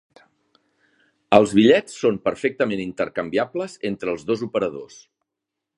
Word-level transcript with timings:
Els 1.37 1.53
bitllets 1.59 1.99
són 2.05 2.17
perfectament 2.29 2.83
intercanviables 2.89 3.79
entre 3.93 4.13
els 4.15 4.27
dos 4.31 4.45
operadors. 4.51 4.99